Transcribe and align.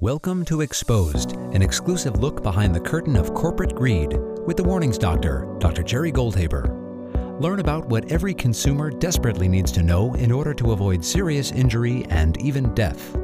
Welcome 0.00 0.44
to 0.44 0.60
Exposed, 0.60 1.32
an 1.32 1.60
exclusive 1.60 2.20
look 2.20 2.40
behind 2.40 2.72
the 2.72 2.78
curtain 2.78 3.16
of 3.16 3.34
corporate 3.34 3.74
greed 3.74 4.16
with 4.46 4.56
the 4.56 4.62
warnings 4.62 4.96
doctor, 4.96 5.52
Dr. 5.58 5.82
Jerry 5.82 6.12
Goldhaber. 6.12 7.40
Learn 7.40 7.58
about 7.58 7.86
what 7.86 8.12
every 8.12 8.32
consumer 8.32 8.90
desperately 8.90 9.48
needs 9.48 9.72
to 9.72 9.82
know 9.82 10.14
in 10.14 10.30
order 10.30 10.54
to 10.54 10.70
avoid 10.70 11.04
serious 11.04 11.50
injury 11.50 12.04
and 12.10 12.40
even 12.40 12.72
death. 12.74 13.18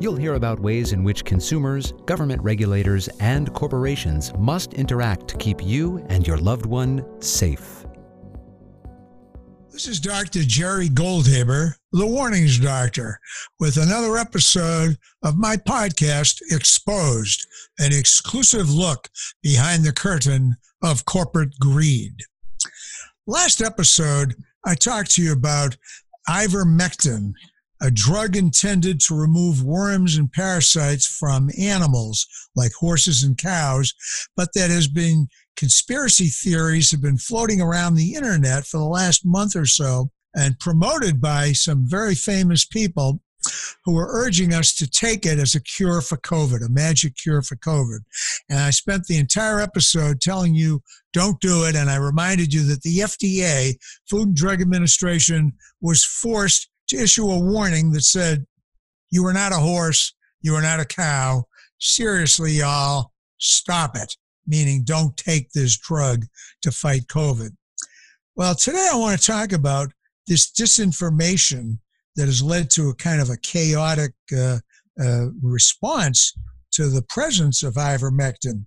You'll 0.00 0.16
hear 0.16 0.34
about 0.34 0.58
ways 0.58 0.92
in 0.92 1.04
which 1.04 1.24
consumers, 1.24 1.92
government 2.04 2.42
regulators, 2.42 3.06
and 3.20 3.54
corporations 3.54 4.32
must 4.36 4.74
interact 4.74 5.28
to 5.28 5.36
keep 5.36 5.64
you 5.64 6.04
and 6.08 6.26
your 6.26 6.38
loved 6.38 6.66
one 6.66 7.04
safe. 7.22 7.77
This 9.78 9.86
is 9.86 10.00
Dr. 10.00 10.42
Jerry 10.42 10.88
Goldhaber, 10.88 11.74
the 11.92 12.04
Warnings 12.04 12.58
Doctor, 12.58 13.20
with 13.60 13.76
another 13.76 14.16
episode 14.16 14.98
of 15.22 15.38
my 15.38 15.56
podcast, 15.56 16.40
Exposed, 16.50 17.46
an 17.78 17.92
exclusive 17.92 18.68
look 18.68 19.08
behind 19.40 19.84
the 19.84 19.92
curtain 19.92 20.56
of 20.82 21.04
corporate 21.04 21.56
greed. 21.60 22.12
Last 23.28 23.62
episode, 23.62 24.34
I 24.66 24.74
talked 24.74 25.12
to 25.12 25.22
you 25.22 25.32
about 25.32 25.76
ivermectin, 26.28 27.34
a 27.80 27.88
drug 27.88 28.36
intended 28.36 28.98
to 29.02 29.14
remove 29.14 29.62
worms 29.62 30.16
and 30.16 30.32
parasites 30.32 31.06
from 31.06 31.50
animals 31.56 32.26
like 32.56 32.72
horses 32.72 33.22
and 33.22 33.38
cows, 33.38 33.94
but 34.36 34.48
that 34.54 34.70
has 34.70 34.88
been 34.88 35.28
conspiracy 35.58 36.28
theories 36.28 36.92
have 36.92 37.02
been 37.02 37.18
floating 37.18 37.60
around 37.60 37.96
the 37.96 38.14
internet 38.14 38.64
for 38.64 38.78
the 38.78 38.84
last 38.84 39.26
month 39.26 39.56
or 39.56 39.66
so 39.66 40.08
and 40.36 40.58
promoted 40.60 41.20
by 41.20 41.50
some 41.50 41.84
very 41.84 42.14
famous 42.14 42.64
people 42.64 43.20
who 43.84 43.98
are 43.98 44.06
urging 44.08 44.54
us 44.54 44.72
to 44.72 44.88
take 44.88 45.26
it 45.26 45.40
as 45.40 45.56
a 45.56 45.62
cure 45.62 46.00
for 46.00 46.16
COVID, 46.18 46.64
a 46.64 46.68
magic 46.68 47.16
cure 47.16 47.42
for 47.42 47.56
COVID. 47.56 47.98
And 48.48 48.60
I 48.60 48.70
spent 48.70 49.06
the 49.06 49.18
entire 49.18 49.58
episode 49.58 50.20
telling 50.20 50.54
you 50.54 50.80
don't 51.12 51.40
do 51.40 51.64
it. 51.64 51.74
And 51.74 51.90
I 51.90 51.96
reminded 51.96 52.54
you 52.54 52.62
that 52.66 52.82
the 52.82 52.98
FDA, 52.98 53.74
Food 54.08 54.28
and 54.28 54.36
Drug 54.36 54.60
Administration, 54.60 55.52
was 55.80 56.04
forced 56.04 56.68
to 56.88 57.02
issue 57.02 57.28
a 57.28 57.38
warning 57.38 57.90
that 57.92 58.02
said, 58.02 58.46
you 59.10 59.26
are 59.26 59.32
not 59.32 59.52
a 59.52 59.56
horse, 59.56 60.14
you 60.40 60.54
are 60.54 60.62
not 60.62 60.78
a 60.78 60.84
cow. 60.84 61.42
Seriously, 61.80 62.52
y'all, 62.52 63.10
stop 63.38 63.96
it 63.96 64.16
meaning 64.48 64.82
don't 64.82 65.16
take 65.16 65.50
this 65.50 65.78
drug 65.78 66.24
to 66.62 66.72
fight 66.72 67.06
COVID. 67.08 67.50
Well, 68.34 68.54
today 68.54 68.88
I 68.92 68.96
want 68.96 69.20
to 69.20 69.26
talk 69.26 69.52
about 69.52 69.92
this 70.26 70.50
disinformation 70.50 71.78
that 72.16 72.26
has 72.26 72.42
led 72.42 72.70
to 72.70 72.88
a 72.88 72.94
kind 72.94 73.20
of 73.20 73.30
a 73.30 73.36
chaotic 73.36 74.12
uh, 74.36 74.58
uh, 75.00 75.26
response 75.42 76.32
to 76.72 76.88
the 76.88 77.02
presence 77.08 77.62
of 77.62 77.74
ivermectin. 77.74 78.64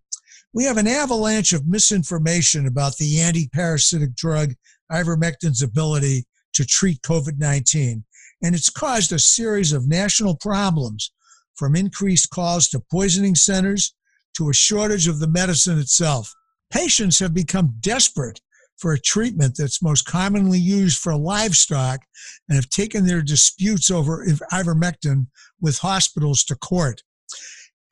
We 0.54 0.66
have 0.66 0.78
an 0.78 0.88
avalanche 0.88 1.54
of 1.54 1.68
misinformation 1.68 2.68
about 2.68 2.98
the 2.98 3.20
anti-parasitic 3.22 4.16
drug 4.16 4.54
ivermectin's 4.92 5.62
ability 5.62 6.26
to 6.54 6.66
treat 6.66 7.02
COVID-19, 7.02 8.04
and 8.44 8.56
it's 8.56 8.70
caused 8.70 9.14
a 9.14 9.20
series 9.20 9.72
of 9.72 9.88
national 9.88 10.36
problems 10.36 11.12
from 11.56 11.76
increased 11.76 12.30
calls 12.30 12.68
to 12.70 12.84
poisoning 12.92 13.36
centers 13.36 13.94
to 14.36 14.50
a 14.50 14.54
shortage 14.54 15.08
of 15.08 15.20
the 15.20 15.28
medicine 15.28 15.80
itself. 15.80 16.34
Patients 16.72 17.20
have 17.20 17.34
become 17.34 17.76
desperate 17.80 18.40
for 18.78 18.94
a 18.94 19.00
treatment 19.00 19.56
that's 19.58 19.84
most 19.84 20.06
commonly 20.06 20.58
used 20.58 20.98
for 20.98 21.16
livestock 21.16 22.02
and 22.50 22.56
have 22.56 22.70
taken 22.70 23.06
their 23.06 23.22
disputes 23.22 23.92
over 23.92 24.26
ivermectin 24.52 25.28
with 25.62 25.78
hospitals 25.78 26.44
to 26.46 26.56
court. 26.56 27.04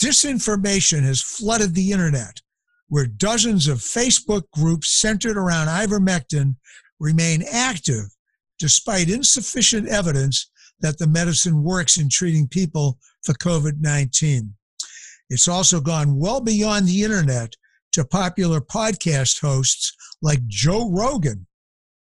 Disinformation 0.01 1.03
has 1.03 1.21
flooded 1.21 1.75
the 1.75 1.91
internet, 1.91 2.41
where 2.87 3.05
dozens 3.05 3.67
of 3.67 3.79
Facebook 3.79 4.43
groups 4.53 4.89
centered 4.89 5.37
around 5.37 5.67
ivermectin 5.67 6.55
remain 6.99 7.43
active 7.51 8.05
despite 8.57 9.09
insufficient 9.09 9.87
evidence 9.87 10.49
that 10.81 10.97
the 10.97 11.07
medicine 11.07 11.63
works 11.63 11.97
in 11.97 12.09
treating 12.09 12.47
people 12.47 12.97
for 13.23 13.33
COVID 13.33 13.79
19. 13.79 14.53
It's 15.29 15.47
also 15.47 15.79
gone 15.79 16.17
well 16.17 16.41
beyond 16.41 16.87
the 16.87 17.03
internet 17.03 17.53
to 17.91 18.05
popular 18.05 18.61
podcast 18.61 19.41
hosts 19.41 19.95
like 20.21 20.45
Joe 20.47 20.89
Rogan. 20.91 21.45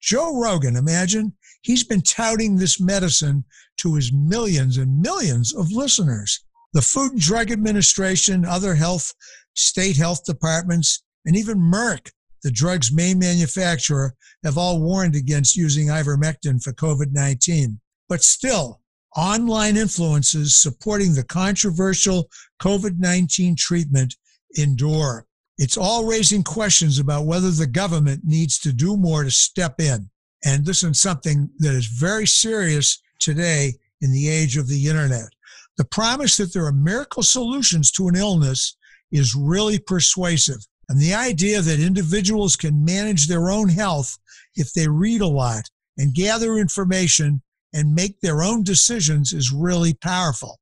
Joe 0.02 0.40
Rogan, 0.40 0.76
imagine, 0.76 1.34
he's 1.62 1.84
been 1.84 2.02
touting 2.02 2.56
this 2.56 2.80
medicine 2.80 3.44
to 3.78 3.96
his 3.96 4.12
millions 4.12 4.78
and 4.78 5.00
millions 5.00 5.54
of 5.54 5.72
listeners. 5.72 6.44
The 6.74 6.82
Food 6.82 7.14
and 7.14 7.22
Drug 7.22 7.52
Administration, 7.52 8.46
other 8.46 8.76
health, 8.76 9.14
state 9.56 9.98
health 9.98 10.24
departments, 10.24 11.04
and 11.26 11.36
even 11.36 11.60
Merck, 11.60 12.12
the 12.44 12.52
drug's 12.52 12.92
main 12.92 13.20
manufacturer, 13.20 14.16
have 14.44 14.58
all 14.58 14.82
warned 14.82 15.16
against 15.16 15.56
using 15.56 15.88
ivermectin 15.88 16.62
for 16.64 16.74
COVID 16.74 17.12
19. 17.12 17.80
But 18.10 18.24
still, 18.24 18.81
online 19.16 19.78
influences 19.78 20.56
supporting 20.56 21.14
the 21.14 21.24
controversial 21.24 22.30
COVID 22.62 23.00
19 23.00 23.56
treatment 23.56 24.16
endure. 24.58 25.26
It's 25.58 25.78
all 25.78 26.06
raising 26.06 26.44
questions 26.44 27.00
about 27.00 27.26
whether 27.26 27.52
the 27.52 27.68
government 27.68 28.22
needs 28.24 28.58
to 28.60 28.74
do 28.74 28.98
more 28.98 29.24
to 29.24 29.32
step 29.32 29.80
in. 29.80 30.10
And 30.44 30.66
this 30.66 30.84
is 30.84 31.00
something 31.00 31.50
that 31.60 31.76
is 31.76 31.86
very 31.86 32.26
serious 32.26 33.02
today 33.20 33.74
in 34.02 34.12
the 34.12 34.28
age 34.28 34.58
of 34.58 34.68
the 34.68 34.88
internet. 34.88 35.30
The 35.78 35.86
promise 35.86 36.38
that 36.38 36.54
there 36.54 36.66
are 36.66 36.72
miracle 36.72 37.24
solutions 37.24 37.92
to 37.92 38.08
an 38.08 38.16
illness 38.16 38.76
is 39.12 39.36
really 39.36 39.78
persuasive. 39.80 40.66
And 40.90 41.00
the 41.00 41.14
idea 41.14 41.62
that 41.62 41.80
individuals 41.80 42.56
can 42.56 42.84
manage 42.84 43.28
their 43.28 43.50
own 43.50 43.70
health 43.70 44.18
if 44.56 44.74
they 44.74 44.88
read 44.88 45.22
a 45.22 45.28
lot 45.28 45.64
and 45.98 46.14
gather 46.14 46.58
information 46.58 47.42
and 47.74 47.96
make 47.96 48.20
their 48.20 48.44
own 48.44 48.64
decisions 48.64 49.34
is 49.34 49.52
really 49.52 49.94
powerful. 49.94 50.60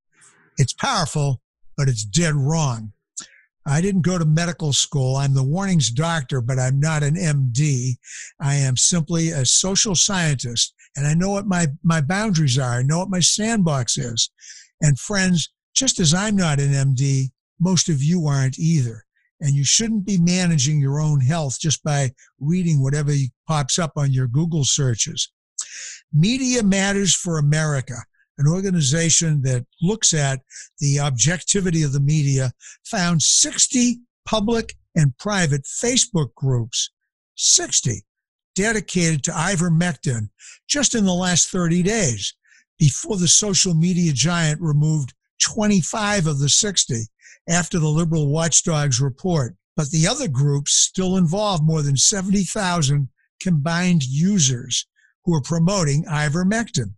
It's 0.58 0.74
powerful, 0.74 1.42
but 1.78 1.88
it's 1.88 2.04
dead 2.04 2.36
wrong. 2.36 2.94
I 3.66 3.82
didn't 3.82 4.02
go 4.02 4.18
to 4.18 4.26
medical 4.26 4.74
school. 4.74 5.16
I'm 5.16 5.34
the 5.34 5.44
warnings 5.44 5.92
doctor, 5.92 6.42
but 6.42 6.58
I'm 6.58 6.80
not 6.80 7.04
an 7.04 7.16
MD. 7.16 7.98
I 8.40 8.56
am 8.56 8.78
simply 8.78 9.30
a 9.30 9.46
social 9.46 9.96
scientist, 9.96 10.74
and 10.96 11.06
I 11.06 11.14
know 11.14 11.30
what 11.30 11.46
my, 11.46 11.68
my 11.84 12.02
boundaries 12.02 12.58
are. 12.58 12.80
I 12.80 12.84
know 12.84 13.00
what 13.00 13.10
my 13.10 13.20
sandbox 13.20 13.98
is. 13.98 14.30
And 14.82 14.98
friends, 15.00 15.50
just 15.76 16.00
as 16.00 16.14
I'm 16.14 16.36
not 16.36 16.60
an 16.60 16.72
MD, 16.72 17.30
most 17.60 17.90
of 17.90 18.02
you 18.02 18.26
aren't 18.26 18.58
either. 18.58 19.06
And 19.42 19.54
you 19.54 19.64
shouldn't 19.64 20.06
be 20.06 20.18
managing 20.18 20.82
your 20.82 21.00
own 21.00 21.22
health 21.22 21.60
just 21.60 21.84
by 21.84 22.12
reading 22.40 22.82
whatever 22.82 23.14
pops 23.48 23.80
up 23.80 23.94
on 23.96 24.12
your 24.12 24.28
Google 24.28 24.66
searches. 24.66 25.32
Media 26.14 26.64
Matters 26.64 27.14
for 27.14 27.38
America, 27.38 27.96
an 28.38 28.48
organization 28.48 29.42
that 29.44 29.66
looks 29.82 30.14
at 30.14 30.40
the 30.80 31.00
objectivity 31.00 31.84
of 31.84 31.92
the 31.92 32.00
media, 32.00 32.52
found 32.86 33.22
60 33.22 34.00
public 34.26 34.76
and 34.96 35.18
private 35.18 35.64
Facebook 35.64 36.34
groups, 36.36 36.92
60 37.36 38.04
dedicated 38.56 39.24
to 39.24 39.32
ivermectin 39.32 40.30
just 40.68 40.96
in 40.96 41.06
the 41.06 41.14
last 41.14 41.50
30 41.50 41.84
days 41.84 42.34
before 42.78 43.18
the 43.18 43.28
social 43.28 43.74
media 43.74 44.12
giant 44.12 44.60
removed 44.62 45.14
25 45.42 46.28
of 46.28 46.40
the 46.40 46.50
60 46.50 47.04
after 47.48 47.80
the 47.80 47.88
liberal 47.88 48.28
watchdogs 48.28 49.00
report. 49.00 49.56
But 49.76 49.92
the 49.92 50.08
other 50.08 50.28
groups 50.28 50.74
still 50.74 51.16
involve 51.16 51.64
more 51.64 51.82
than 51.82 51.96
70,000 51.96 53.08
combined 53.42 54.04
users 54.04 54.86
who 55.30 55.36
are 55.36 55.42
promoting 55.42 56.04
ivermectin. 56.06 56.92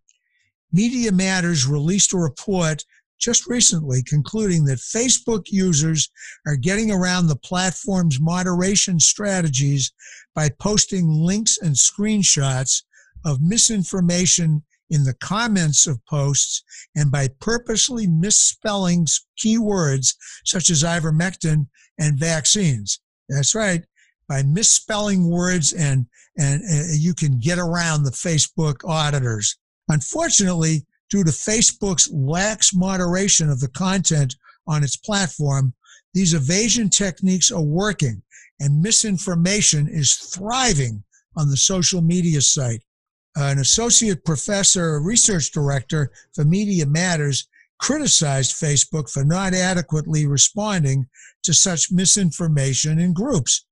Media 0.71 1.11
Matters 1.11 1.67
released 1.67 2.13
a 2.13 2.17
report 2.17 2.85
just 3.19 3.45
recently 3.45 4.01
concluding 4.03 4.63
that 4.65 4.79
Facebook 4.79 5.43
users 5.47 6.09
are 6.47 6.55
getting 6.55 6.91
around 6.91 7.27
the 7.27 7.35
platform's 7.35 8.21
moderation 8.21 9.01
strategies 9.01 9.91
by 10.33 10.49
posting 10.59 11.09
links 11.09 11.57
and 11.61 11.75
screenshots 11.75 12.83
of 13.25 13.41
misinformation 13.41 14.63
in 14.89 15.03
the 15.03 15.13
comments 15.15 15.85
of 15.85 16.03
posts 16.05 16.63
and 16.95 17.11
by 17.11 17.27
purposely 17.41 18.07
misspelling 18.07 19.05
keywords 19.37 20.15
such 20.45 20.69
as 20.69 20.83
ivermectin 20.83 21.67
and 21.99 22.17
vaccines. 22.17 23.01
That's 23.27 23.53
right 23.53 23.83
by 24.31 24.41
misspelling 24.43 25.29
words 25.29 25.73
and, 25.73 26.05
and, 26.37 26.63
you 26.97 27.13
can 27.13 27.37
get 27.37 27.59
around 27.59 28.03
the 28.03 28.11
Facebook 28.11 28.77
auditors. 28.87 29.57
Unfortunately, 29.89 30.85
due 31.09 31.25
to 31.25 31.31
Facebook's 31.31 32.09
lax 32.13 32.73
moderation 32.73 33.49
of 33.49 33.59
the 33.59 33.67
content 33.67 34.37
on 34.67 34.85
its 34.85 34.95
platform, 34.95 35.73
these 36.13 36.33
evasion 36.33 36.89
techniques 36.89 37.51
are 37.51 37.61
working 37.61 38.21
and 38.61 38.81
misinformation 38.81 39.89
is 39.89 40.13
thriving 40.13 41.03
on 41.35 41.49
the 41.49 41.57
social 41.57 42.01
media 42.01 42.39
site. 42.39 42.83
an 43.35 43.59
associate 43.59 44.23
professor, 44.23 45.01
research 45.01 45.51
director 45.51 46.09
for 46.33 46.45
Media 46.45 46.85
Matters, 46.85 47.49
criticized 47.79 48.55
Facebook 48.55 49.11
for 49.11 49.25
not 49.25 49.53
adequately 49.53 50.25
responding 50.25 51.05
to 51.43 51.53
such 51.53 51.91
misinformation 51.91 52.97
in 52.97 53.11
groups. 53.11 53.65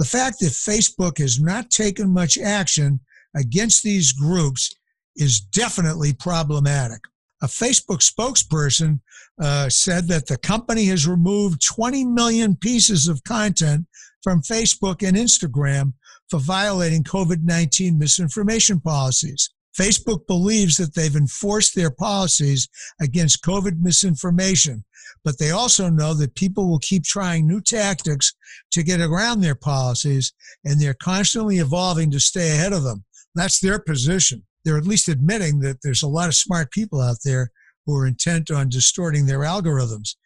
The 0.00 0.06
fact 0.06 0.40
that 0.40 0.52
Facebook 0.52 1.18
has 1.18 1.42
not 1.42 1.68
taken 1.68 2.08
much 2.08 2.38
action 2.38 3.00
against 3.36 3.82
these 3.82 4.14
groups 4.14 4.74
is 5.14 5.40
definitely 5.40 6.14
problematic. 6.14 7.00
A 7.42 7.46
Facebook 7.46 8.00
spokesperson 8.00 9.00
uh, 9.42 9.68
said 9.68 10.08
that 10.08 10.26
the 10.26 10.38
company 10.38 10.86
has 10.86 11.06
removed 11.06 11.62
20 11.62 12.06
million 12.06 12.56
pieces 12.56 13.08
of 13.08 13.22
content 13.24 13.86
from 14.22 14.40
Facebook 14.40 15.06
and 15.06 15.18
Instagram 15.18 15.92
for 16.30 16.40
violating 16.40 17.04
COVID 17.04 17.44
19 17.44 17.98
misinformation 17.98 18.80
policies. 18.80 19.50
Facebook 19.78 20.26
believes 20.26 20.78
that 20.78 20.94
they've 20.94 21.14
enforced 21.14 21.74
their 21.74 21.90
policies 21.90 22.70
against 23.02 23.44
COVID 23.44 23.80
misinformation, 23.82 24.82
but 25.24 25.38
they 25.38 25.50
also 25.50 25.88
know 25.88 26.14
that 26.14 26.34
people 26.34 26.68
will 26.68 26.78
keep 26.78 27.04
trying 27.04 27.46
new 27.46 27.60
tactics 27.60 28.34
to 28.72 28.82
get 28.82 29.00
around 29.00 29.40
their 29.40 29.54
policies, 29.54 30.32
and 30.64 30.80
they're 30.80 30.94
constantly 30.94 31.58
evolving 31.58 32.10
to 32.10 32.20
stay 32.20 32.52
ahead 32.52 32.72
of 32.72 32.82
them. 32.82 33.04
That's 33.34 33.60
their 33.60 33.78
position. 33.78 34.42
They're 34.64 34.78
at 34.78 34.86
least 34.86 35.08
admitting 35.08 35.60
that 35.60 35.78
there's 35.82 36.02
a 36.02 36.08
lot 36.08 36.28
of 36.28 36.34
smart 36.34 36.70
people 36.70 37.00
out 37.00 37.18
there 37.24 37.50
who 37.86 37.96
are 37.96 38.06
intent 38.06 38.50
on 38.50 38.68
distorting 38.68 39.26
their 39.26 39.40
algorithms. 39.40 40.16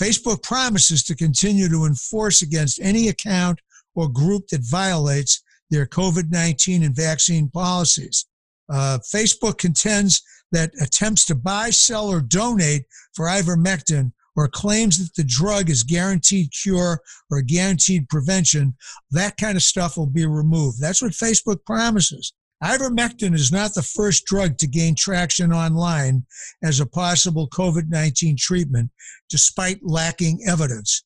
Facebook 0.00 0.42
promises 0.42 1.02
to 1.04 1.14
continue 1.14 1.68
to 1.68 1.84
enforce 1.84 2.42
against 2.42 2.80
any 2.80 3.08
account 3.08 3.60
or 3.94 4.08
group 4.08 4.46
that 4.48 4.62
violates 4.64 5.42
their 5.70 5.86
COVID 5.86 6.30
19 6.30 6.82
and 6.82 6.96
vaccine 6.96 7.48
policies. 7.48 8.26
Uh, 8.72 8.98
Facebook 9.14 9.58
contends 9.58 10.22
that 10.52 10.72
attempts 10.80 11.24
to 11.26 11.34
buy, 11.34 11.70
sell, 11.70 12.08
or 12.08 12.20
donate 12.20 12.82
for 13.14 13.26
ivermectin 13.26 14.12
or 14.40 14.48
claims 14.48 14.96
that 14.96 15.14
the 15.14 15.28
drug 15.28 15.68
is 15.68 15.82
guaranteed 15.82 16.50
cure 16.50 17.02
or 17.30 17.42
guaranteed 17.42 18.08
prevention, 18.08 18.74
that 19.10 19.36
kind 19.36 19.54
of 19.54 19.62
stuff 19.62 19.98
will 19.98 20.06
be 20.06 20.24
removed. 20.24 20.80
That's 20.80 21.02
what 21.02 21.12
Facebook 21.12 21.62
promises. 21.66 22.32
Ivermectin 22.64 23.34
is 23.34 23.52
not 23.52 23.74
the 23.74 23.82
first 23.82 24.24
drug 24.24 24.56
to 24.58 24.66
gain 24.66 24.94
traction 24.94 25.52
online 25.52 26.24
as 26.62 26.80
a 26.80 26.86
possible 26.86 27.48
COVID 27.50 27.90
19 27.90 28.36
treatment, 28.38 28.90
despite 29.28 29.78
lacking 29.82 30.40
evidence. 30.48 31.04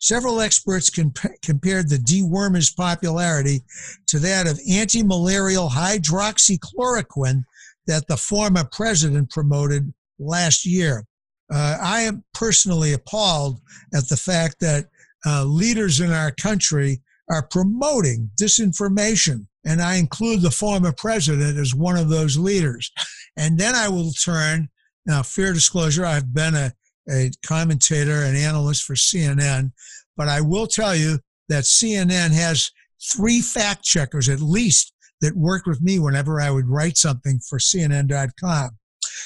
Several 0.00 0.40
experts 0.40 0.88
comp- 0.88 1.18
compared 1.42 1.88
the 1.88 1.96
dewormer's 1.96 2.70
popularity 2.70 3.62
to 4.06 4.20
that 4.20 4.46
of 4.46 4.60
anti 4.70 5.02
malarial 5.02 5.68
hydroxychloroquine 5.68 7.42
that 7.88 8.06
the 8.06 8.16
former 8.16 8.64
president 8.70 9.30
promoted 9.30 9.92
last 10.20 10.64
year. 10.64 11.04
Uh, 11.52 11.78
I 11.80 12.00
am 12.02 12.24
personally 12.34 12.92
appalled 12.92 13.60
at 13.94 14.08
the 14.08 14.16
fact 14.16 14.60
that 14.60 14.86
uh, 15.26 15.44
leaders 15.44 16.00
in 16.00 16.12
our 16.12 16.30
country 16.30 17.00
are 17.30 17.46
promoting 17.46 18.30
disinformation 18.40 19.46
and 19.64 19.82
I 19.82 19.96
include 19.96 20.40
the 20.40 20.50
former 20.50 20.92
president 20.92 21.58
as 21.58 21.74
one 21.74 21.96
of 21.96 22.08
those 22.08 22.38
leaders. 22.38 22.90
And 23.36 23.58
then 23.58 23.74
I 23.74 23.88
will 23.88 24.12
turn, 24.12 24.68
now, 25.06 25.22
fair 25.22 25.52
disclosure, 25.52 26.04
I've 26.06 26.32
been 26.32 26.54
a, 26.54 26.72
a 27.10 27.30
commentator 27.44 28.22
and 28.22 28.36
analyst 28.36 28.84
for 28.84 28.94
CNN, 28.94 29.72
but 30.16 30.26
I 30.26 30.40
will 30.40 30.66
tell 30.66 30.96
you 30.96 31.18
that 31.48 31.64
CNN 31.64 32.32
has 32.32 32.70
three 33.12 33.40
fact 33.40 33.84
checkers 33.84 34.28
at 34.28 34.40
least 34.40 34.92
that 35.20 35.36
worked 35.36 35.66
with 35.66 35.82
me 35.82 35.98
whenever 35.98 36.40
I 36.40 36.50
would 36.50 36.68
write 36.68 36.96
something 36.96 37.40
for 37.48 37.58
CNN.com. 37.58 38.70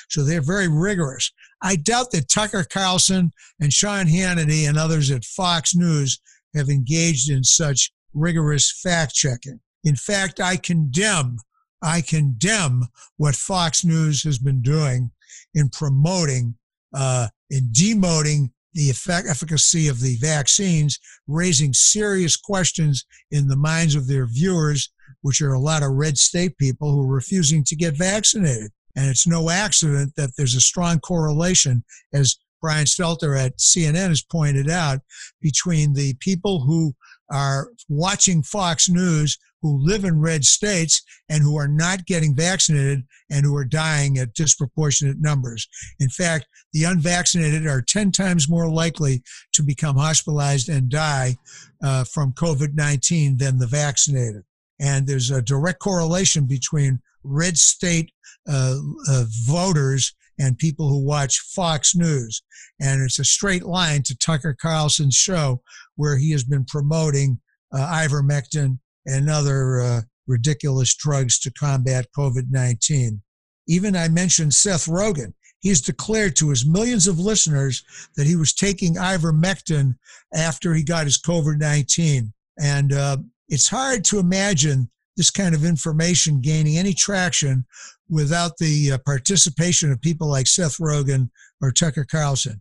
So 0.09 0.25
they're 0.25 0.43
very 0.43 0.69
rigorous. 0.69 1.31
I 1.63 1.77
doubt 1.77 2.11
that 2.11 2.29
Tucker 2.29 2.65
Carlson 2.65 3.33
and 3.61 3.73
Sean 3.73 4.07
Hannity 4.07 4.69
and 4.69 4.77
others 4.77 5.11
at 5.11 5.25
Fox 5.25 5.75
News 5.77 6.21
have 6.55 6.69
engaged 6.69 7.31
in 7.31 7.45
such 7.45 7.93
rigorous 8.13 8.81
fact 8.83 9.15
checking. 9.15 9.61
In 9.85 9.97
fact, 9.97 10.41
I 10.41 10.57
condemn, 10.57 11.39
I 11.83 12.01
condemn 12.01 12.89
what 13.17 13.37
Fox 13.37 13.85
News 13.85 14.23
has 14.25 14.39
been 14.39 14.61
doing 14.61 15.11
in 15.55 15.69
promoting, 15.69 16.57
uh, 16.95 17.29
in 17.51 17.69
demoting 17.73 18.51
the 18.75 18.91
effect, 18.91 19.29
efficacy 19.29 19.89
of 19.89 20.01
the 20.01 20.17
vaccines, 20.17 20.99
raising 21.27 21.73
serious 21.73 22.37
questions 22.37 23.05
in 23.31 23.47
the 23.49 23.57
minds 23.57 23.95
of 23.95 24.09
their 24.09 24.27
viewers, 24.27 24.91
which 25.21 25.41
are 25.41 25.53
a 25.53 25.61
lot 25.61 25.83
of 25.83 25.93
red 25.93 26.19
state 26.19 26.57
people 26.59 26.91
who 26.91 27.03
are 27.03 27.15
refusing 27.15 27.63
to 27.65 27.77
get 27.77 27.97
vaccinated. 27.97 28.71
And 28.97 29.09
it's 29.09 29.27
no 29.27 29.51
accident 29.51 30.15
that 30.17 30.31
there's 30.37 30.55
a 30.55 30.61
strong 30.61 31.01
correlation, 31.01 31.85
as 32.13 32.37
Brian 32.61 32.87
Stelter 32.87 33.39
at 33.39 33.59
CNN 33.59 34.09
has 34.09 34.23
pointed 34.23 34.71
out, 34.71 35.01
between 35.41 35.95
the 35.95 36.15
people 36.21 36.61
who 36.61 36.95
are 37.31 37.71
watching 37.89 38.43
Fox 38.43 38.89
News 38.89 39.39
who 39.63 39.79
live 39.79 40.05
in 40.05 40.21
red 40.21 40.45
states 40.45 41.03
and 41.29 41.43
who 41.43 41.57
are 41.57 41.69
not 41.69 42.05
getting 42.05 42.35
vaccinated 42.35 43.05
and 43.31 43.47
who 43.47 43.57
are 43.57 43.65
dying 43.65 44.19
at 44.19 44.35
disproportionate 44.35 45.21
numbers. 45.21 45.69
In 46.01 46.09
fact, 46.09 46.47
the 46.73 46.85
unvaccinated 46.85 47.67
are 47.67 47.81
10 47.81 48.11
times 48.11 48.49
more 48.49 48.69
likely 48.69 49.23
to 49.53 49.63
become 49.63 49.97
hospitalized 49.97 50.69
and 50.69 50.89
die 50.89 51.37
uh, 51.83 52.05
from 52.05 52.33
COVID 52.33 52.75
19 52.75 53.39
than 53.39 53.59
the 53.59 53.67
vaccinated. 53.67 54.43
And 54.81 55.07
there's 55.07 55.31
a 55.31 55.41
direct 55.41 55.79
correlation 55.79 56.47
between 56.47 57.01
red 57.25 57.59
state 57.59 58.11
uh, 58.49 58.77
uh, 59.09 59.25
voters 59.47 60.15
and 60.39 60.59
people 60.59 60.89
who 60.89 61.05
watch 61.05 61.39
Fox 61.55 61.95
News. 61.95 62.43
And 62.81 63.03
it's 63.03 63.19
a 63.19 63.25
straight 63.25 63.65
line 63.65 64.03
to 64.05 64.17
Tucker 64.17 64.57
Carlson's 64.61 65.15
show 65.15 65.63
where 65.97 66.17
he 66.17 66.33
has 66.33 66.45
been 66.45 66.65
promoting 66.65 67.39
uh, 67.73 67.79
ivermectin 67.79 68.79
and 69.07 69.31
other 69.31 69.81
uh, 69.81 70.01
ridiculous 70.27 70.95
drugs 70.95 71.39
to 71.41 71.53
combat 71.53 72.07
COVID 72.17 72.51
19. 72.51 73.21
Even 73.69 73.97
I 73.97 74.09
mentioned 74.09 74.55
Seth 74.55 74.87
Rogen. 74.87 75.33
He's 75.61 75.81
declared 75.81 76.35
to 76.37 76.51
his 76.51 76.67
millions 76.67 77.07
of 77.07 77.21
listeners 77.21 77.85
that 78.17 78.27
he 78.27 78.35
was 78.35 78.53
taking 78.53 78.97
ivermectin 78.97 79.97
after 80.35 80.75
he 80.75 80.83
got 80.83 81.05
his 81.05 81.21
COVID 81.21 81.59
19. 81.59 82.33
And 82.61 82.93
uh, 82.93 83.19
it's 83.49 83.69
hard 83.69 84.05
to 84.07 84.19
imagine 84.19 84.91
this 85.23 85.31
kind 85.31 85.55
of 85.55 85.65
information 85.65 86.41
gaining 86.41 86.77
any 86.77 86.93
traction 86.93 87.65
without 88.11 88.57
the 88.59 88.91
uh, 88.91 88.99
participation 89.07 89.93
of 89.93 90.01
people 90.01 90.27
like 90.27 90.49
Seth 90.49 90.79
Rogen 90.79 91.31
or 91.61 91.71
Tucker 91.71 92.05
Carlson. 92.05 92.61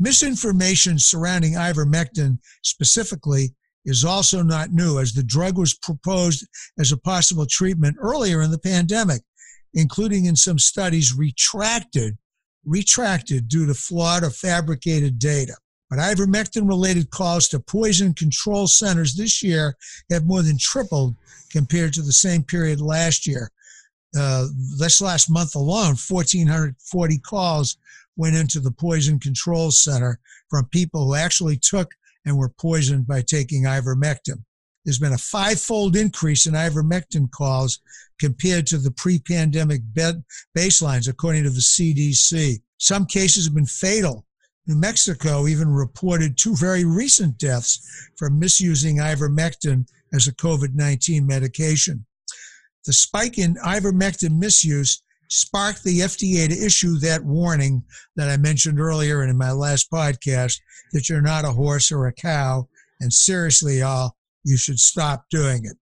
Misinformation 0.00 0.98
surrounding 0.98 1.52
ivermectin 1.52 2.38
specifically 2.64 3.54
is 3.84 4.04
also 4.04 4.42
not 4.42 4.72
new, 4.72 4.98
as 4.98 5.12
the 5.12 5.22
drug 5.22 5.56
was 5.56 5.74
proposed 5.74 6.44
as 6.80 6.90
a 6.90 6.96
possible 6.96 7.46
treatment 7.48 7.96
earlier 8.00 8.42
in 8.42 8.50
the 8.50 8.58
pandemic, 8.58 9.22
including 9.74 10.24
in 10.24 10.34
some 10.34 10.58
studies 10.58 11.14
retracted, 11.16 12.18
retracted 12.64 13.46
due 13.46 13.66
to 13.66 13.74
flawed 13.74 14.24
or 14.24 14.30
fabricated 14.30 15.16
data. 15.20 15.54
But 15.90 15.98
ivermectin 15.98 16.68
related 16.68 17.10
calls 17.10 17.48
to 17.48 17.58
poison 17.58 18.14
control 18.14 18.68
centers 18.68 19.14
this 19.14 19.42
year 19.42 19.76
have 20.10 20.24
more 20.24 20.42
than 20.42 20.56
tripled 20.56 21.16
compared 21.50 21.92
to 21.94 22.02
the 22.02 22.12
same 22.12 22.44
period 22.44 22.80
last 22.80 23.26
year. 23.26 23.50
Uh, 24.16 24.46
this 24.78 25.00
last 25.00 25.28
month 25.28 25.56
alone, 25.56 25.96
1,440 25.96 27.18
calls 27.18 27.76
went 28.16 28.36
into 28.36 28.60
the 28.60 28.70
poison 28.70 29.18
control 29.18 29.70
center 29.70 30.20
from 30.48 30.66
people 30.66 31.06
who 31.06 31.14
actually 31.16 31.56
took 31.56 31.92
and 32.24 32.36
were 32.36 32.48
poisoned 32.48 33.06
by 33.06 33.22
taking 33.22 33.64
ivermectin. 33.64 34.44
There's 34.84 34.98
been 34.98 35.12
a 35.12 35.18
five-fold 35.18 35.96
increase 35.96 36.46
in 36.46 36.54
ivermectin 36.54 37.30
calls 37.30 37.80
compared 38.18 38.66
to 38.68 38.78
the 38.78 38.90
pre-pandemic 38.92 39.82
baselines, 40.56 41.08
according 41.08 41.44
to 41.44 41.50
the 41.50 41.60
CDC. 41.60 42.60
Some 42.78 43.06
cases 43.06 43.44
have 43.44 43.54
been 43.54 43.66
fatal. 43.66 44.26
New 44.70 44.76
Mexico 44.76 45.48
even 45.48 45.68
reported 45.68 46.38
two 46.38 46.54
very 46.54 46.84
recent 46.84 47.36
deaths 47.38 48.08
from 48.16 48.38
misusing 48.38 48.98
ivermectin 48.98 49.84
as 50.12 50.28
a 50.28 50.34
COVID 50.36 50.74
19 50.74 51.26
medication. 51.26 52.06
The 52.86 52.92
spike 52.92 53.36
in 53.36 53.56
ivermectin 53.56 54.38
misuse 54.38 55.02
sparked 55.28 55.82
the 55.82 56.00
FDA 56.00 56.48
to 56.48 56.64
issue 56.64 56.98
that 56.98 57.24
warning 57.24 57.82
that 58.14 58.30
I 58.30 58.36
mentioned 58.36 58.78
earlier 58.78 59.22
and 59.22 59.30
in 59.30 59.36
my 59.36 59.50
last 59.50 59.90
podcast 59.90 60.60
that 60.92 61.08
you're 61.08 61.20
not 61.20 61.44
a 61.44 61.50
horse 61.50 61.90
or 61.90 62.06
a 62.06 62.12
cow, 62.12 62.68
and 63.00 63.12
seriously, 63.12 63.80
y'all, 63.80 64.14
you 64.44 64.56
should 64.56 64.78
stop 64.78 65.24
doing 65.30 65.64
it. 65.64 65.76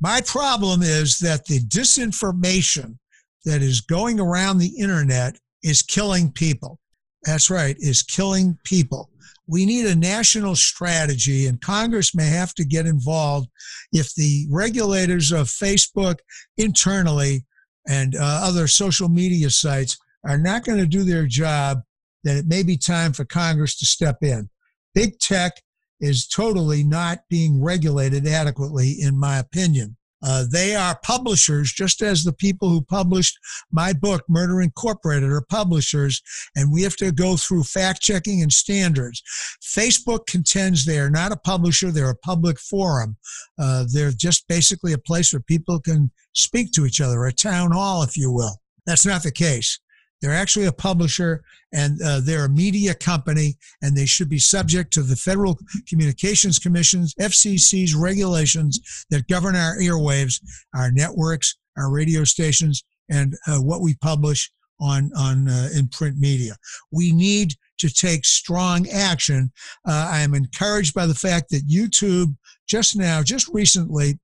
My 0.00 0.20
problem 0.20 0.82
is 0.82 1.20
that 1.20 1.46
the 1.46 1.60
disinformation 1.60 2.98
that 3.44 3.62
is 3.62 3.82
going 3.82 4.18
around 4.18 4.58
the 4.58 4.74
internet 4.80 5.38
is 5.62 5.80
killing 5.82 6.32
people. 6.32 6.80
That's 7.24 7.50
right, 7.50 7.76
is 7.78 8.02
killing 8.02 8.58
people. 8.64 9.10
We 9.46 9.66
need 9.66 9.86
a 9.86 9.94
national 9.94 10.56
strategy, 10.56 11.46
and 11.46 11.60
Congress 11.60 12.14
may 12.14 12.26
have 12.26 12.54
to 12.54 12.64
get 12.64 12.86
involved 12.86 13.48
if 13.92 14.14
the 14.14 14.46
regulators 14.50 15.32
of 15.32 15.48
Facebook 15.48 16.16
internally 16.56 17.44
and 17.88 18.14
uh, 18.14 18.40
other 18.42 18.66
social 18.68 19.08
media 19.08 19.50
sites 19.50 19.98
are 20.24 20.38
not 20.38 20.64
going 20.64 20.78
to 20.78 20.86
do 20.86 21.02
their 21.02 21.26
job 21.26 21.78
then 22.24 22.36
it 22.36 22.46
may 22.46 22.62
be 22.62 22.76
time 22.76 23.12
for 23.12 23.24
Congress 23.24 23.76
to 23.78 23.86
step 23.86 24.18
in. 24.22 24.48
Big 24.94 25.18
tech 25.18 25.52
is 26.00 26.26
totally 26.26 26.84
not 26.84 27.20
being 27.28 27.62
regulated 27.62 28.26
adequately, 28.26 28.96
in 29.00 29.18
my 29.18 29.38
opinion. 29.38 29.96
Uh, 30.22 30.44
they 30.50 30.74
are 30.74 30.98
publishers, 31.02 31.72
just 31.72 32.02
as 32.02 32.22
the 32.22 32.32
people 32.32 32.68
who 32.68 32.82
published 32.82 33.38
my 33.70 33.92
book, 33.92 34.22
Murder 34.28 34.60
Incorporated, 34.60 35.30
are 35.30 35.44
publishers, 35.48 36.22
and 36.56 36.72
we 36.72 36.82
have 36.82 36.96
to 36.96 37.12
go 37.12 37.36
through 37.36 37.64
fact 37.64 38.00
checking 38.00 38.42
and 38.42 38.52
standards. 38.52 39.22
Facebook 39.62 40.26
contends 40.26 40.84
they 40.84 40.98
are 40.98 41.10
not 41.10 41.32
a 41.32 41.36
publisher, 41.36 41.90
they're 41.90 42.10
a 42.10 42.16
public 42.16 42.58
forum. 42.58 43.16
Uh, 43.58 43.84
they're 43.92 44.12
just 44.12 44.46
basically 44.48 44.92
a 44.92 44.98
place 44.98 45.32
where 45.32 45.40
people 45.40 45.80
can 45.80 46.10
speak 46.34 46.72
to 46.72 46.86
each 46.86 47.00
other, 47.00 47.24
a 47.24 47.32
town 47.32 47.72
hall, 47.72 48.02
if 48.02 48.16
you 48.16 48.30
will. 48.30 48.56
That's 48.86 49.06
not 49.06 49.22
the 49.22 49.32
case. 49.32 49.78
They're 50.22 50.32
actually 50.32 50.66
a 50.66 50.72
publisher 50.72 51.42
and 51.72 52.00
uh, 52.00 52.20
they're 52.20 52.44
a 52.44 52.48
media 52.48 52.94
company 52.94 53.56
and 53.82 53.96
they 53.96 54.06
should 54.06 54.28
be 54.28 54.38
subject 54.38 54.92
to 54.92 55.02
the 55.02 55.16
Federal 55.16 55.58
Communications 55.88 56.60
Commission's 56.60 57.14
FCC's 57.16 57.96
regulations 57.96 59.04
that 59.10 59.26
govern 59.26 59.56
our 59.56 59.76
airwaves, 59.78 60.40
our 60.74 60.92
networks, 60.92 61.56
our 61.76 61.90
radio 61.90 62.22
stations, 62.22 62.84
and 63.10 63.34
uh, 63.48 63.58
what 63.58 63.80
we 63.80 63.94
publish 63.96 64.50
on 64.80 65.10
on 65.16 65.48
uh, 65.48 65.68
in 65.76 65.88
print 65.88 66.18
media. 66.18 66.54
We 66.92 67.12
need 67.12 67.54
to 67.78 67.88
take 67.92 68.24
strong 68.24 68.88
action. 68.88 69.50
Uh, 69.86 70.08
I 70.12 70.20
am 70.20 70.34
encouraged 70.34 70.94
by 70.94 71.06
the 71.06 71.14
fact 71.14 71.50
that 71.50 71.68
YouTube 71.68 72.36
just 72.68 72.96
now, 72.96 73.22
just 73.22 73.48
recently, 73.52 74.18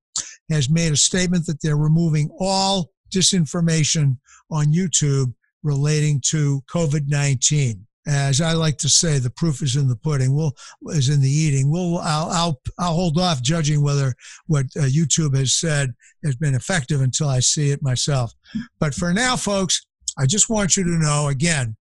has 0.49 0.69
made 0.69 0.93
a 0.93 0.97
statement 0.97 1.45
that 1.47 1.61
they're 1.61 1.77
removing 1.77 2.29
all 2.39 2.91
disinformation 3.13 4.17
on 4.51 4.67
YouTube 4.67 5.33
relating 5.63 6.21
to 6.29 6.61
COVID 6.69 7.07
19. 7.07 7.85
As 8.07 8.41
I 8.41 8.53
like 8.53 8.77
to 8.79 8.89
say, 8.89 9.19
the 9.19 9.29
proof 9.29 9.61
is 9.61 9.75
in 9.75 9.87
the 9.87 9.95
pudding. 9.95 10.33
We'll 10.33 10.55
is 10.87 11.09
in 11.09 11.21
the 11.21 11.29
eating. 11.29 11.69
We'll 11.69 11.99
I'll 11.99 12.29
I'll, 12.29 12.61
I'll 12.79 12.95
hold 12.95 13.19
off 13.19 13.41
judging 13.41 13.83
whether 13.83 14.15
what 14.47 14.65
uh, 14.77 14.83
YouTube 14.83 15.37
has 15.37 15.55
said 15.55 15.93
has 16.23 16.35
been 16.35 16.55
effective 16.55 17.01
until 17.01 17.27
I 17.27 17.39
see 17.39 17.71
it 17.71 17.83
myself. 17.83 18.33
But 18.79 18.95
for 18.95 19.13
now, 19.13 19.35
folks, 19.35 19.85
I 20.17 20.25
just 20.25 20.49
want 20.49 20.75
you 20.75 20.83
to 20.83 20.97
know 20.97 21.27
again 21.27 21.75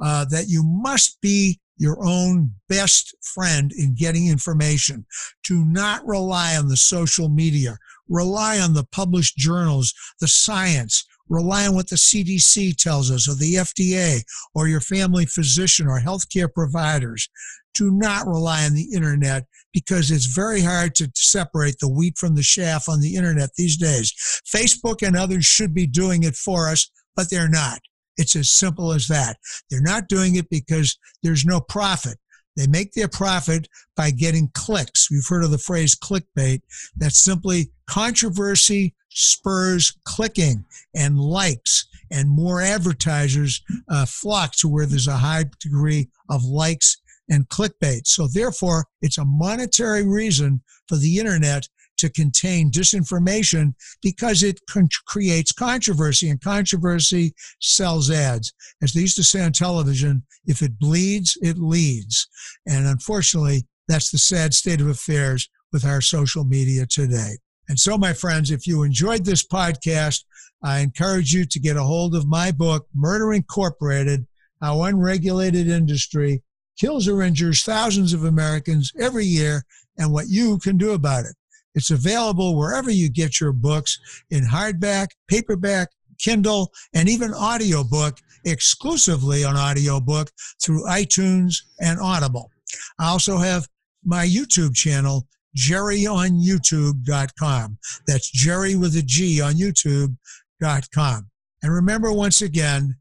uh, 0.00 0.24
that 0.26 0.46
you 0.48 0.62
must 0.62 1.20
be 1.20 1.58
your 1.78 1.98
own 2.04 2.52
best 2.68 3.14
friend 3.22 3.72
in 3.76 3.94
getting 3.94 4.28
information. 4.28 5.04
To 5.46 5.64
not 5.64 6.06
rely 6.06 6.56
on 6.56 6.68
the 6.68 6.76
social 6.76 7.28
media, 7.28 7.76
rely 8.08 8.60
on 8.60 8.74
the 8.74 8.84
published 8.92 9.36
journals, 9.36 9.92
the 10.20 10.28
science, 10.28 11.04
rely 11.32 11.66
on 11.66 11.74
what 11.74 11.88
the 11.88 11.96
CDC 11.96 12.76
tells 12.76 13.10
us 13.10 13.28
or 13.28 13.34
the 13.34 13.54
FDA 13.54 14.22
or 14.54 14.68
your 14.68 14.80
family 14.80 15.26
physician 15.26 15.86
or 15.86 16.00
healthcare 16.00 16.52
providers. 16.52 17.28
Do 17.74 17.90
not 17.90 18.26
rely 18.26 18.64
on 18.64 18.74
the 18.74 18.92
internet 18.94 19.46
because 19.72 20.10
it's 20.10 20.26
very 20.26 20.60
hard 20.60 20.94
to 20.96 21.10
separate 21.14 21.76
the 21.80 21.88
wheat 21.88 22.18
from 22.18 22.34
the 22.34 22.42
chaff 22.42 22.88
on 22.88 23.00
the 23.00 23.16
internet 23.16 23.50
these 23.56 23.78
days. 23.78 24.12
Facebook 24.46 25.06
and 25.06 25.16
others 25.16 25.46
should 25.46 25.72
be 25.72 25.86
doing 25.86 26.22
it 26.22 26.36
for 26.36 26.68
us, 26.68 26.90
but 27.16 27.30
they're 27.30 27.48
not. 27.48 27.80
It's 28.18 28.36
as 28.36 28.52
simple 28.52 28.92
as 28.92 29.08
that. 29.08 29.38
They're 29.70 29.80
not 29.80 30.08
doing 30.08 30.36
it 30.36 30.50
because 30.50 30.98
there's 31.22 31.46
no 31.46 31.60
profit. 31.60 32.18
They 32.58 32.66
make 32.66 32.92
their 32.92 33.08
profit 33.08 33.66
by 33.96 34.10
getting 34.10 34.50
clicks. 34.52 35.10
We've 35.10 35.26
heard 35.26 35.44
of 35.44 35.50
the 35.50 35.56
phrase 35.56 35.96
clickbait. 35.96 36.60
That's 36.94 37.24
simply 37.24 37.72
controversy 37.88 38.94
spurs 39.14 39.96
clicking 40.04 40.64
and 40.94 41.18
likes, 41.18 41.86
and 42.10 42.28
more 42.28 42.60
advertisers 42.60 43.62
uh, 43.88 44.06
flock 44.06 44.52
to 44.56 44.68
where 44.68 44.86
there's 44.86 45.08
a 45.08 45.16
high 45.16 45.44
degree 45.60 46.08
of 46.28 46.44
likes 46.44 46.98
and 47.28 47.48
clickbait. 47.48 48.06
So, 48.06 48.26
therefore, 48.26 48.86
it's 49.00 49.18
a 49.18 49.24
monetary 49.24 50.06
reason 50.06 50.62
for 50.88 50.96
the 50.96 51.18
internet 51.18 51.68
to 51.98 52.10
contain 52.10 52.70
disinformation 52.70 53.74
because 54.02 54.42
it 54.42 54.60
con- 54.68 54.88
creates 55.06 55.52
controversy, 55.52 56.28
and 56.30 56.40
controversy 56.40 57.32
sells 57.60 58.10
ads. 58.10 58.52
As 58.82 58.92
they 58.92 59.02
used 59.02 59.16
to 59.16 59.24
say 59.24 59.42
on 59.42 59.52
television, 59.52 60.24
if 60.46 60.62
it 60.62 60.78
bleeds, 60.78 61.38
it 61.42 61.58
leads. 61.58 62.26
And 62.66 62.86
unfortunately, 62.86 63.66
that's 63.88 64.10
the 64.10 64.18
sad 64.18 64.52
state 64.54 64.80
of 64.80 64.88
affairs 64.88 65.48
with 65.72 65.84
our 65.84 66.00
social 66.00 66.44
media 66.44 66.86
today. 66.86 67.36
And 67.68 67.78
so, 67.78 67.96
my 67.96 68.12
friends, 68.12 68.50
if 68.50 68.66
you 68.66 68.82
enjoyed 68.82 69.24
this 69.24 69.46
podcast, 69.46 70.24
I 70.62 70.80
encourage 70.80 71.32
you 71.32 71.44
to 71.44 71.60
get 71.60 71.76
a 71.76 71.82
hold 71.82 72.14
of 72.14 72.26
my 72.26 72.50
book, 72.50 72.86
Murder 72.94 73.32
Incorporated 73.32 74.26
How 74.60 74.82
Unregulated 74.82 75.68
Industry 75.68 76.42
Kills 76.78 77.08
or 77.08 77.22
Injures 77.22 77.62
Thousands 77.62 78.12
of 78.12 78.24
Americans 78.24 78.92
Every 78.98 79.24
Year 79.24 79.64
and 79.98 80.12
What 80.12 80.28
You 80.28 80.58
Can 80.58 80.76
Do 80.76 80.92
About 80.92 81.24
It. 81.24 81.34
It's 81.74 81.90
available 81.90 82.56
wherever 82.56 82.90
you 82.90 83.08
get 83.08 83.40
your 83.40 83.52
books 83.52 83.98
in 84.30 84.44
hardback, 84.44 85.08
paperback, 85.28 85.88
Kindle, 86.18 86.70
and 86.94 87.08
even 87.08 87.32
audiobook 87.34 88.18
exclusively 88.44 89.44
on 89.44 89.56
audiobook 89.56 90.30
through 90.62 90.84
iTunes 90.86 91.56
and 91.80 91.98
Audible. 92.00 92.50
I 92.98 93.08
also 93.08 93.38
have 93.38 93.68
my 94.04 94.26
YouTube 94.26 94.74
channel, 94.74 95.26
jerryonyoutube.com. 95.56 97.78
That's 98.06 98.30
Jerry 98.30 98.76
with 98.76 98.96
a 98.96 99.02
G 99.02 99.40
on 99.40 99.54
YouTube.com. 99.54 101.30
And 101.62 101.72
remember 101.72 102.12
once 102.12 102.42
again 102.42 102.96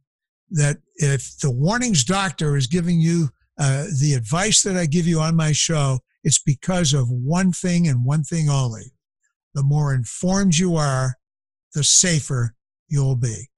that 0.52 0.78
if 0.96 1.38
the 1.40 1.52
warnings 1.52 2.04
doctor 2.04 2.56
is 2.56 2.68
giving 2.68 3.00
you 3.00 3.30
uh, 3.58 3.86
the 4.00 4.14
advice 4.14 4.62
that 4.64 4.78
I 4.78 4.86
give 4.86 5.08
you 5.08 5.20
on 5.20 5.36
my 5.36 5.52
show, 5.52 6.00
it's 6.24 6.40
because 6.40 6.94
of 6.94 7.10
one 7.10 7.52
thing 7.52 7.88
and 7.88 8.06
one 8.06 8.24
thing 8.24 8.50
only. 8.50 8.94
The 9.54 9.64
more 9.64 9.94
informed 9.94 10.58
you 10.58 10.76
are, 10.76 11.18
the 11.74 11.84
safer 11.84 12.56
you'll 12.88 13.16
be. 13.16 13.50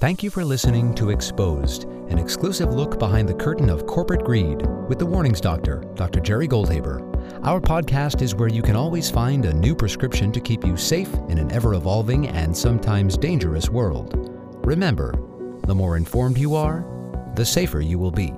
Thank 0.00 0.22
you 0.22 0.30
for 0.30 0.44
listening 0.44 0.94
to 0.94 1.10
Exposed, 1.10 1.84
an 1.84 2.18
exclusive 2.18 2.72
look 2.72 2.98
behind 2.98 3.28
the 3.28 3.34
curtain 3.34 3.68
of 3.68 3.86
corporate 3.86 4.24
greed 4.24 4.66
with 4.88 4.98
the 4.98 5.04
Warnings 5.04 5.42
Doctor, 5.42 5.84
Dr. 5.94 6.20
Jerry 6.20 6.48
Goldhaber. 6.48 7.09
Our 7.42 7.60
podcast 7.60 8.20
is 8.20 8.34
where 8.34 8.48
you 8.48 8.60
can 8.60 8.76
always 8.76 9.10
find 9.10 9.46
a 9.46 9.54
new 9.54 9.74
prescription 9.74 10.30
to 10.32 10.40
keep 10.40 10.64
you 10.64 10.76
safe 10.76 11.12
in 11.28 11.38
an 11.38 11.50
ever 11.52 11.74
evolving 11.74 12.28
and 12.28 12.54
sometimes 12.54 13.16
dangerous 13.16 13.70
world. 13.70 14.30
Remember, 14.66 15.12
the 15.66 15.74
more 15.74 15.96
informed 15.96 16.36
you 16.36 16.54
are, 16.54 16.84
the 17.36 17.44
safer 17.44 17.80
you 17.80 17.98
will 17.98 18.10
be. 18.10 18.34